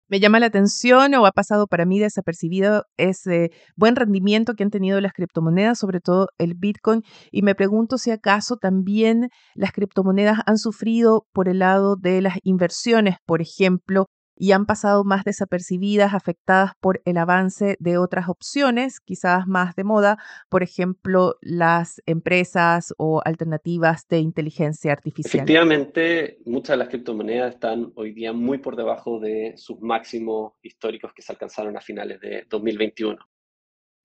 Me 0.09 0.21
llama 0.21 0.39
la 0.39 0.47
atención 0.47 1.13
o 1.15 1.27
ha 1.27 1.33
pasado 1.33 1.67
para 1.67 1.85
mí 1.85 1.99
desapercibido 1.99 2.85
ese 2.97 3.51
buen 3.75 3.97
rendimiento 3.97 4.55
que 4.55 4.63
han 4.63 4.71
tenido 4.71 5.01
las 5.01 5.13
criptomonedas, 5.13 5.81
sobre 5.81 6.01
todo 6.01 6.29
el 6.39 6.55
Bitcoin, 6.55 7.03
y 7.33 7.43
me 7.43 7.57
pregunto 7.57 7.99
si 7.99 8.13
acaso 8.13 8.57
también 8.57 9.31
las 9.57 9.73
criptomonedas 9.73 10.39
han 10.47 10.59
sufrido 10.59 11.27
por 11.33 11.49
el 11.49 11.59
lado 11.59 11.97
de 11.97 12.23
las 12.23 12.39
inversiones, 12.45 13.17
por 13.27 13.43
ejemplo, 13.43 14.07
y 14.37 14.53
han 14.53 14.67
pasado 14.67 15.05
más 15.05 15.25
desapercibidas, 15.25 16.15
afectadas 16.15 16.73
por 16.81 17.01
el 17.05 17.17
avance 17.17 17.77
de 17.81 17.99
otras 17.99 18.29
opciones, 18.29 19.01
quizás 19.01 19.47
más 19.47 19.75
de 19.75 19.85
moda, 19.85 20.19
por 20.49 20.63
ejemplo, 20.63 21.37
las 21.41 22.03
empresas 22.07 22.95
o 22.99 23.23
alternativas 23.25 24.07
de 24.09 24.19
inteligencia 24.19 24.93
artificial. 24.93 25.41
Efectivamente, 25.43 26.39
muchas 26.45 26.75
de 26.75 26.77
las 26.79 26.89
criptomonedas 26.89 27.55
están 27.55 27.93
hoy 27.95 28.13
día 28.13 28.33
muy 28.33 28.59
por 28.59 28.77
debajo 28.77 29.19
de 29.19 29.55
sus 29.57 29.81
máximos 29.81 30.53
históricos 30.63 31.13
que 31.15 31.23
se 31.23 31.33
alcanzaron 31.33 31.77
a 31.77 31.81
finales 31.81 32.21
de 32.21 32.45
2021. 32.49 33.19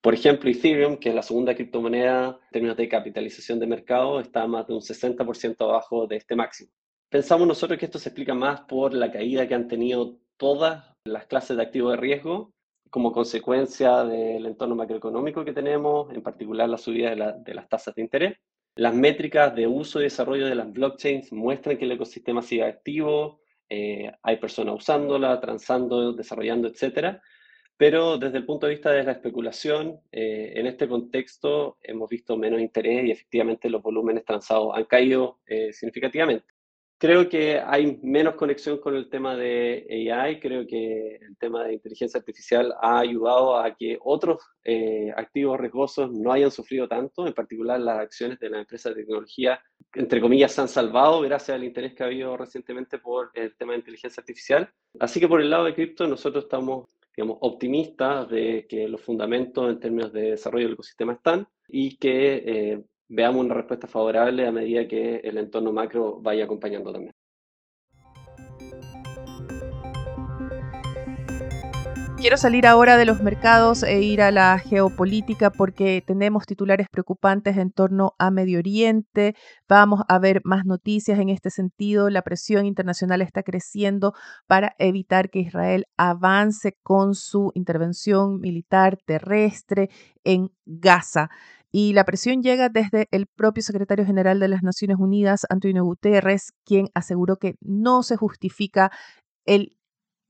Por 0.02 0.16
ejemplo, 0.16 0.50
Ethereum, 0.50 0.98
que 0.98 1.10
es 1.10 1.16
la 1.16 1.22
segunda 1.22 1.54
criptomoneda 1.54 2.40
en 2.46 2.52
términos 2.52 2.78
de 2.78 2.90
capitalización 2.90 3.60
de 3.60 3.68
mercado, 3.68 4.20
está 4.20 4.48
más 4.48 4.66
de 4.66 4.74
un 4.74 4.82
60% 4.82 5.56
abajo 5.60 6.08
de 6.08 6.16
este 6.16 6.36
máximo. 6.36 6.72
Pensamos 7.12 7.46
nosotros 7.46 7.78
que 7.78 7.88
esto 7.88 8.00
se 8.00 8.08
explica 8.08 8.34
más 8.34 8.62
por 8.62 8.94
la 8.94 9.12
caída 9.12 9.46
que 9.46 9.54
han 9.54 9.68
tenido 9.68 10.18
todas 10.38 10.96
las 11.04 11.26
clases 11.26 11.58
de 11.58 11.64
activos 11.64 11.92
de 11.92 11.98
riesgo 11.98 12.54
como 12.90 13.12
consecuencia 13.12 14.06
del 14.06 14.46
entorno 14.46 14.76
macroeconómico 14.76 15.44
que 15.44 15.52
tenemos, 15.52 16.10
en 16.14 16.24
particular 16.24 16.70
la 16.70 16.78
subida 16.78 17.10
de, 17.34 17.54
las 17.54 17.68
tasas 17.68 17.96
de 17.96 18.02
interés. 18.02 18.38
Las 18.76 18.96
métricas 18.96 19.54
de 19.54 19.68
uso 19.68 20.00
y 20.00 20.04
desarrollo 20.04 20.46
de 20.48 20.56
las 20.56 20.72
blockchains 20.72 21.34
muestran 21.34 21.78
que 21.78 21.84
el 21.84 21.92
ecosistema 21.92 22.42
sigue 22.42 22.64
activo, 22.64 23.42
eh, 23.68 24.10
hay 24.24 24.38
personas 24.38 24.76
usándola, 24.76 25.42
transando, 25.42 26.14
desarrollando, 26.14 26.70
etcétera. 26.70 27.22
Pero 27.76 28.20
desde 28.20 28.38
el 28.38 28.46
punto 28.46 28.68
de 28.68 28.76
vista 28.76 28.90
de 28.90 29.04
la 29.04 29.12
especulación, 29.12 30.00
eh, 30.14 30.54
en 30.56 30.66
este 30.66 30.88
contexto 30.88 31.78
hemos 31.84 32.08
visto 32.08 32.38
menos 32.38 32.62
interés 32.62 33.04
y 33.04 33.12
efectivamente 33.12 33.70
los 33.70 33.82
volúmenes 33.82 34.24
transados 34.24 34.72
han 34.74 34.86
caído 34.86 35.42
eh, 35.46 35.74
significativamente. 35.74 36.46
Creo 37.02 37.28
que 37.28 37.60
hay 37.60 37.98
menos 38.04 38.36
conexión 38.36 38.78
con 38.78 38.96
el 38.96 39.10
tema 39.10 39.36
de 39.36 39.88
AI, 40.14 40.40
creo 40.40 40.68
que 40.68 41.16
el 41.16 41.36
tema 41.36 41.64
de 41.64 41.74
inteligencia 41.74 42.20
artificial 42.20 42.76
ha 42.80 43.00
ayudado 43.00 43.58
a 43.58 43.76
que 43.76 43.98
otros 44.04 44.38
eh, 44.64 45.12
activos 45.18 45.60
riesgosos 45.60 46.12
no 46.12 46.32
hayan 46.32 46.52
sufrido 46.52 46.88
tanto, 46.88 47.26
en 47.26 47.34
particular 47.34 47.80
las 47.80 48.02
acciones 48.02 48.40
de 48.40 48.52
la 48.52 48.60
empresa 48.60 48.90
de 48.90 48.98
tecnología, 48.98 49.60
entre 49.96 50.22
comillas, 50.22 50.52
se 50.52 50.62
han 50.62 50.68
salvado 50.68 51.22
gracias 51.22 51.56
al 51.56 51.64
interés 51.64 51.96
que 51.96 52.04
ha 52.04 52.06
habido 52.06 52.38
recientemente 52.38 53.00
por 53.00 53.32
el 53.34 53.56
tema 53.56 53.72
de 53.72 53.80
inteligencia 53.80 54.22
artificial. 54.22 54.70
Así 55.00 55.20
que 55.20 55.28
por 55.28 55.42
el 55.42 55.50
lado 55.50 55.66
de 55.66 55.74
cripto 55.74 56.06
nosotros 56.06 56.44
estamos 56.44 56.88
digamos, 57.18 57.40
optimistas 57.42 58.30
de 58.30 58.68
que 58.70 58.88
los 58.88 59.02
fundamentos 59.02 59.72
en 59.72 59.80
términos 59.80 60.14
de 60.14 60.32
desarrollo 60.32 60.66
del 60.66 60.74
ecosistema 60.74 61.14
están 61.14 61.48
y 61.68 61.98
que 61.98 62.44
eh, 62.46 62.84
veamos 63.12 63.44
una 63.44 63.56
respuesta 63.56 63.88
favorable 63.88 64.48
a 64.48 64.52
medida 64.52 64.88
que 64.88 65.18
el 65.18 65.38
entorno 65.38 65.74
macro 65.74 66.20
vaya 66.22 66.46
acompañando 66.46 66.94
también. 66.94 67.14
Quiero 72.18 72.38
salir 72.38 72.68
ahora 72.68 72.98
de 72.98 73.06
los 73.06 73.24
mercados 73.24 73.82
e 73.82 74.04
ir 74.04 74.22
a 74.22 74.30
la 74.30 74.60
geopolítica 74.60 75.50
porque 75.50 76.04
tenemos 76.06 76.46
titulares 76.46 76.88
preocupantes 76.88 77.58
en 77.58 77.72
torno 77.72 78.14
a 78.20 78.30
Medio 78.30 78.60
Oriente. 78.60 79.34
Vamos 79.68 80.02
a 80.08 80.20
ver 80.20 80.42
más 80.44 80.64
noticias 80.64 81.18
en 81.18 81.30
este 81.30 81.50
sentido. 81.50 82.12
La 82.12 82.22
presión 82.22 82.68
internacional 82.68 83.24
está 83.24 83.42
creciendo 83.42 84.14
para 84.46 84.76
evitar 84.78 85.32
que 85.32 85.40
Israel 85.40 85.88
avance 85.98 86.78
con 86.84 87.16
su 87.16 87.52
intervención 87.56 88.40
militar 88.40 89.00
terrestre 89.04 89.90
en 90.24 90.52
Gaza. 90.66 91.32
Y 91.72 91.94
la 91.94 92.04
presión 92.04 92.42
llega 92.42 92.70
desde 92.70 93.08
el 93.12 93.28
propio 93.28 93.64
secretario 93.64 94.06
general 94.06 94.40
de 94.40 94.50
las 94.50 94.62
Naciones 94.62 94.98
Unidas, 95.00 95.46
Antonio 95.50 95.84
Guterres, 95.86 96.54
quien 96.66 96.90
aseguró 96.94 97.38
que 97.38 97.56
no 97.62 98.04
se 98.04 98.18
justifica 98.18 98.92
el 99.46 99.78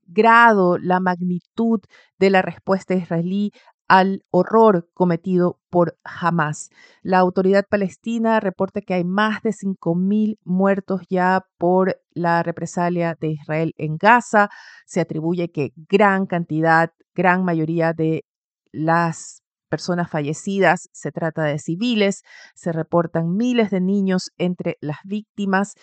grado, 0.04 0.78
la 0.78 1.00
magnitud 1.00 1.82
de 2.20 2.30
la 2.30 2.42
respuesta 2.42 2.94
israelí 2.94 3.52
al 3.88 4.24
horror 4.32 4.88
cometido 4.94 5.60
por 5.70 5.98
Hamas. 6.06 6.70
La 7.02 7.20
autoridad 7.20 7.66
palestina 7.70 8.40
reporta 8.40 8.80
que 8.80 8.94
hay 8.94 9.04
más 9.04 9.42
de 9.42 9.52
5.000 9.52 10.38
muertos 10.46 11.02
ya 11.10 11.46
por 11.58 12.02
la 12.14 12.42
represalia 12.42 13.18
de 13.20 13.32
Israel 13.32 13.74
en 13.78 13.98
Gaza. 13.98 14.50
Se 14.86 15.02
atribuye 15.02 15.52
que 15.52 15.74
gran 15.76 16.26
cantidad, 16.26 16.94
gran 17.14 17.44
mayoría 17.44 17.92
de 17.92 18.24
las 18.72 19.41
personas 19.72 20.10
fallecidas, 20.10 20.90
se 20.92 21.12
trata 21.12 21.44
de 21.46 21.58
civiles, 21.58 22.22
se 22.54 22.74
reportan 22.74 23.36
miles 23.36 23.72
de 23.72 23.80
niños 23.80 24.30
entre 24.38 24.78
las 24.82 24.98
víctimas 25.06 25.74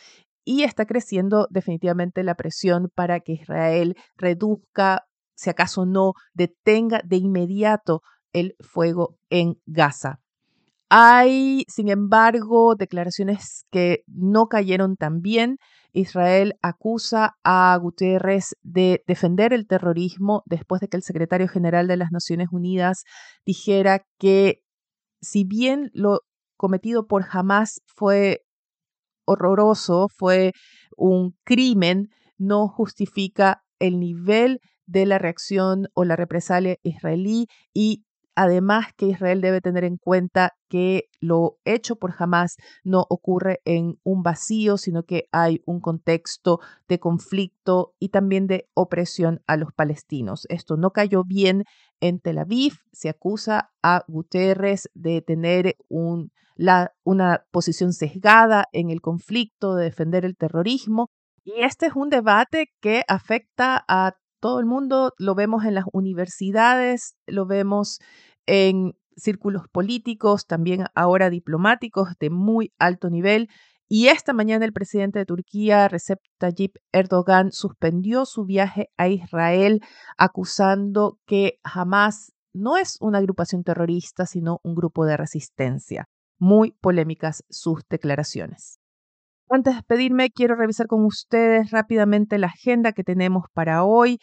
y 0.44 0.62
está 0.62 0.84
creciendo 0.84 1.48
definitivamente 1.50 2.22
la 2.22 2.34
presión 2.34 2.90
para 2.94 3.20
que 3.20 3.32
Israel 3.32 3.96
reduzca, 4.16 5.06
si 5.34 5.50
acaso 5.50 5.86
no, 5.86 6.12
detenga 6.34 7.00
de 7.04 7.16
inmediato 7.16 8.02
el 8.32 8.54
fuego 8.60 9.16
en 9.30 9.54
Gaza. 9.66 10.20
Hay, 10.90 11.64
sin 11.68 11.88
embargo, 11.88 12.74
declaraciones 12.74 13.66
que 13.70 14.04
no 14.06 14.46
cayeron 14.46 14.96
tan 14.96 15.20
bien. 15.20 15.58
Israel 15.92 16.54
acusa 16.62 17.36
a 17.44 17.76
Guterres 17.80 18.56
de 18.62 19.02
defender 19.06 19.52
el 19.52 19.66
terrorismo 19.66 20.42
después 20.46 20.80
de 20.80 20.88
que 20.88 20.96
el 20.96 21.02
secretario 21.02 21.48
general 21.48 21.88
de 21.88 21.96
las 21.98 22.10
Naciones 22.10 22.48
Unidas 22.52 23.04
dijera 23.44 24.02
que 24.18 24.60
si 25.20 25.44
bien 25.44 25.90
lo 25.92 26.20
cometido 26.56 27.06
por 27.06 27.26
Hamas 27.30 27.80
fue 27.86 28.42
horroroso, 29.26 30.08
fue 30.08 30.52
un 30.96 31.36
crimen, 31.44 32.08
no 32.38 32.68
justifica 32.68 33.62
el 33.78 34.00
nivel 34.00 34.60
de 34.86 35.06
la 35.06 35.18
reacción 35.18 35.88
o 35.94 36.04
la 36.04 36.16
represalia 36.16 36.76
israelí 36.82 37.46
y 37.74 38.04
además 38.38 38.86
que 38.96 39.06
Israel 39.06 39.40
debe 39.40 39.60
tener 39.60 39.82
en 39.82 39.96
cuenta 39.96 40.52
que 40.68 41.08
lo 41.20 41.58
hecho 41.64 41.96
por 41.96 42.14
Hamas 42.16 42.56
no 42.84 43.04
ocurre 43.10 43.60
en 43.64 43.98
un 44.04 44.22
vacío, 44.22 44.76
sino 44.76 45.02
que 45.02 45.24
hay 45.32 45.60
un 45.66 45.80
contexto 45.80 46.60
de 46.86 47.00
conflicto 47.00 47.94
y 47.98 48.10
también 48.10 48.46
de 48.46 48.68
opresión 48.74 49.42
a 49.48 49.56
los 49.56 49.72
palestinos. 49.72 50.46
Esto 50.50 50.76
no 50.76 50.92
cayó 50.92 51.24
bien 51.24 51.64
en 51.98 52.20
Tel 52.20 52.38
Aviv. 52.38 52.74
Se 52.92 53.08
acusa 53.08 53.72
a 53.82 54.04
Guterres 54.06 54.88
de 54.94 55.20
tener 55.20 55.74
una 55.88 57.44
posición 57.50 57.92
sesgada 57.92 58.66
en 58.70 58.90
el 58.90 59.00
conflicto, 59.00 59.74
de 59.74 59.86
defender 59.86 60.24
el 60.24 60.36
terrorismo. 60.36 61.10
Y 61.42 61.62
este 61.62 61.86
es 61.86 61.94
un 61.96 62.08
debate 62.08 62.68
que 62.80 63.02
afecta 63.08 63.84
a 63.88 64.14
todo 64.40 64.60
el 64.60 64.66
mundo, 64.66 65.14
lo 65.18 65.34
vemos 65.34 65.64
en 65.64 65.74
las 65.74 65.86
universidades, 65.92 67.16
lo 67.26 67.46
vemos 67.46 67.98
en 68.48 68.94
círculos 69.14 69.68
políticos, 69.70 70.46
también 70.46 70.86
ahora 70.94 71.30
diplomáticos 71.30 72.16
de 72.18 72.30
muy 72.30 72.72
alto 72.78 73.10
nivel. 73.10 73.48
Y 73.88 74.08
esta 74.08 74.32
mañana 74.32 74.64
el 74.64 74.72
presidente 74.72 75.18
de 75.18 75.26
Turquía, 75.26 75.88
Recep 75.88 76.18
Tayyip 76.38 76.76
Erdogan, 76.92 77.52
suspendió 77.52 78.26
su 78.26 78.44
viaje 78.44 78.88
a 78.96 79.08
Israel 79.08 79.80
acusando 80.16 81.18
que 81.26 81.58
Hamas 81.62 82.32
no 82.52 82.76
es 82.76 82.96
una 83.00 83.18
agrupación 83.18 83.62
terrorista, 83.62 84.26
sino 84.26 84.60
un 84.62 84.74
grupo 84.74 85.04
de 85.04 85.16
resistencia. 85.16 86.06
Muy 86.38 86.72
polémicas 86.80 87.44
sus 87.48 87.82
declaraciones. 87.88 88.78
Antes 89.50 89.74
de 89.74 89.78
despedirme, 89.78 90.30
quiero 90.30 90.54
revisar 90.54 90.86
con 90.86 91.04
ustedes 91.04 91.70
rápidamente 91.70 92.38
la 92.38 92.48
agenda 92.48 92.92
que 92.92 93.04
tenemos 93.04 93.44
para 93.52 93.84
hoy, 93.84 94.18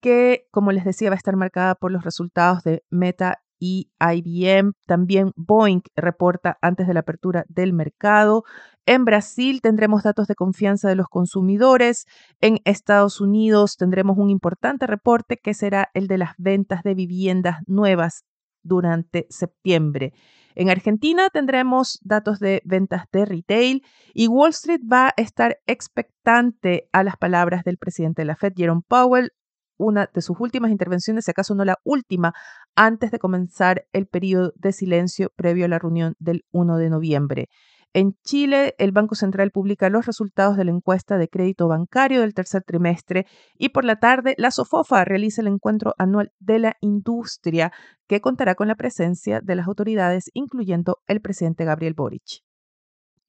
que, 0.00 0.46
como 0.50 0.72
les 0.72 0.84
decía, 0.84 1.10
va 1.10 1.14
a 1.14 1.18
estar 1.18 1.36
marcada 1.36 1.74
por 1.74 1.92
los 1.92 2.02
resultados 2.04 2.62
de 2.64 2.82
Meta 2.90 3.38
y 3.60 3.90
IBM. 4.00 4.72
También 4.86 5.30
Boeing 5.36 5.82
reporta 5.94 6.58
antes 6.60 6.88
de 6.88 6.94
la 6.94 7.00
apertura 7.00 7.44
del 7.48 7.72
mercado. 7.72 8.42
En 8.86 9.04
Brasil 9.04 9.60
tendremos 9.60 10.02
datos 10.02 10.26
de 10.26 10.34
confianza 10.34 10.88
de 10.88 10.96
los 10.96 11.06
consumidores. 11.06 12.06
En 12.40 12.58
Estados 12.64 13.20
Unidos 13.20 13.76
tendremos 13.76 14.18
un 14.18 14.30
importante 14.30 14.88
reporte 14.88 15.36
que 15.36 15.54
será 15.54 15.90
el 15.94 16.08
de 16.08 16.18
las 16.18 16.30
ventas 16.38 16.82
de 16.82 16.94
viviendas 16.94 17.58
nuevas 17.66 18.24
durante 18.62 19.26
septiembre. 19.28 20.12
En 20.54 20.68
Argentina 20.68 21.30
tendremos 21.30 22.00
datos 22.02 22.40
de 22.40 22.60
ventas 22.64 23.04
de 23.12 23.24
retail 23.24 23.84
y 24.12 24.26
Wall 24.26 24.50
Street 24.50 24.80
va 24.90 25.08
a 25.08 25.14
estar 25.16 25.58
expectante 25.66 26.88
a 26.92 27.04
las 27.04 27.16
palabras 27.16 27.62
del 27.64 27.78
presidente 27.78 28.22
de 28.22 28.26
la 28.26 28.36
Fed, 28.36 28.54
Jerome 28.56 28.82
Powell, 28.86 29.30
una 29.80 30.08
de 30.12 30.20
sus 30.20 30.38
últimas 30.38 30.70
intervenciones, 30.70 31.24
si 31.24 31.30
acaso 31.30 31.54
no 31.54 31.64
la 31.64 31.78
última, 31.84 32.32
antes 32.76 33.10
de 33.10 33.18
comenzar 33.18 33.86
el 33.92 34.06
periodo 34.06 34.52
de 34.56 34.72
silencio 34.72 35.32
previo 35.34 35.64
a 35.64 35.68
la 35.68 35.78
reunión 35.78 36.14
del 36.18 36.44
1 36.52 36.76
de 36.76 36.90
noviembre. 36.90 37.48
En 37.92 38.14
Chile, 38.22 38.76
el 38.78 38.92
Banco 38.92 39.16
Central 39.16 39.50
publica 39.50 39.90
los 39.90 40.06
resultados 40.06 40.56
de 40.56 40.64
la 40.64 40.70
encuesta 40.70 41.18
de 41.18 41.28
crédito 41.28 41.66
bancario 41.66 42.20
del 42.20 42.34
tercer 42.34 42.62
trimestre 42.62 43.26
y 43.58 43.70
por 43.70 43.84
la 43.84 43.96
tarde 43.96 44.36
la 44.38 44.52
SOFOFA 44.52 45.04
realiza 45.04 45.40
el 45.40 45.48
encuentro 45.48 45.94
anual 45.98 46.30
de 46.38 46.60
la 46.60 46.76
industria 46.80 47.72
que 48.06 48.20
contará 48.20 48.54
con 48.54 48.68
la 48.68 48.76
presencia 48.76 49.40
de 49.40 49.56
las 49.56 49.66
autoridades, 49.66 50.30
incluyendo 50.34 50.98
el 51.08 51.20
presidente 51.20 51.64
Gabriel 51.64 51.94
Boric. 51.94 52.49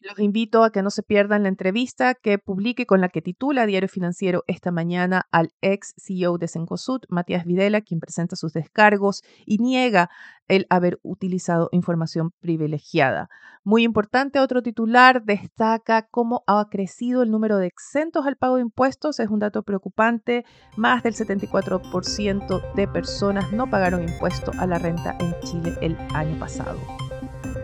Los 0.03 0.17
invito 0.17 0.63
a 0.63 0.71
que 0.71 0.81
no 0.81 0.89
se 0.89 1.03
pierdan 1.03 1.43
la 1.43 1.49
entrevista 1.49 2.15
que 2.15 2.39
publique 2.39 2.87
con 2.87 3.01
la 3.01 3.09
que 3.09 3.21
titula 3.21 3.67
Diario 3.67 3.87
Financiero 3.87 4.43
esta 4.47 4.71
mañana 4.71 5.27
al 5.31 5.51
ex 5.61 5.93
CEO 5.95 6.39
de 6.39 6.47
Sencosud, 6.47 7.01
Matías 7.07 7.45
Videla, 7.45 7.81
quien 7.81 7.99
presenta 7.99 8.35
sus 8.35 8.51
descargos 8.51 9.21
y 9.45 9.59
niega 9.59 10.09
el 10.47 10.65
haber 10.71 10.99
utilizado 11.03 11.69
información 11.71 12.31
privilegiada. 12.39 13.29
Muy 13.63 13.83
importante, 13.83 14.39
otro 14.39 14.63
titular 14.63 15.23
destaca 15.23 16.07
cómo 16.09 16.43
ha 16.47 16.67
crecido 16.71 17.21
el 17.21 17.29
número 17.29 17.57
de 17.57 17.67
exentos 17.67 18.25
al 18.25 18.37
pago 18.37 18.55
de 18.55 18.63
impuestos. 18.63 19.19
Es 19.19 19.29
un 19.29 19.37
dato 19.37 19.61
preocupante. 19.61 20.45
Más 20.77 21.03
del 21.03 21.13
74% 21.13 22.73
de 22.73 22.87
personas 22.87 23.53
no 23.53 23.69
pagaron 23.69 24.01
impuesto 24.01 24.51
a 24.57 24.65
la 24.65 24.79
renta 24.79 25.15
en 25.19 25.35
Chile 25.41 25.77
el 25.79 25.95
año 26.15 26.39
pasado. 26.39 26.79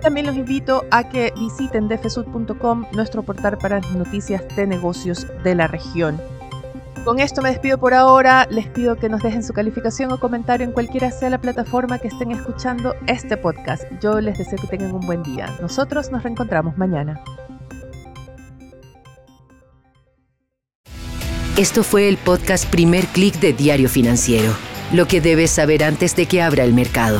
También 0.08 0.26
los 0.26 0.38
invito 0.38 0.86
a 0.90 1.10
que 1.10 1.34
visiten 1.38 1.90
defesud.com, 1.90 2.86
nuestro 2.94 3.24
portal 3.24 3.58
para 3.58 3.82
noticias 3.82 4.42
de 4.56 4.66
negocios 4.66 5.28
de 5.44 5.54
la 5.54 5.68
región. 5.68 6.22
Con 7.04 7.20
esto 7.20 7.42
me 7.42 7.50
despido 7.50 7.78
por 7.78 7.94
ahora. 7.94 8.48
Les 8.50 8.68
pido 8.68 8.96
que 8.96 9.10
nos 9.10 9.22
dejen 9.22 9.44
su 9.44 9.52
calificación 9.52 10.10
o 10.14 10.18
comentario 10.18 10.66
en 10.66 10.72
cualquiera 10.72 11.12
sea 11.12 11.30
la 11.30 11.42
plataforma 11.42 12.00
que 12.00 12.08
estén 12.08 12.32
escuchando 12.32 12.96
este 13.08 13.36
podcast. 13.36 13.84
Yo 14.02 14.22
les 14.22 14.38
deseo 14.38 14.58
que 14.58 14.68
tengan 14.68 14.94
un 14.94 15.06
buen 15.06 15.24
día. 15.24 15.54
Nosotros 15.60 16.10
nos 16.10 16.24
reencontramos 16.24 16.78
mañana. 16.78 17.22
Esto 21.58 21.84
fue 21.84 22.08
el 22.08 22.16
podcast 22.16 22.66
Primer 22.70 23.06
Click 23.08 23.42
de 23.42 23.52
Diario 23.52 23.90
Financiero. 23.90 24.54
Lo 24.94 25.06
que 25.06 25.20
debes 25.20 25.52
saber 25.52 25.84
antes 25.84 26.16
de 26.16 26.28
que 26.28 26.42
abra 26.42 26.64
el 26.64 26.74
mercado. 26.74 27.20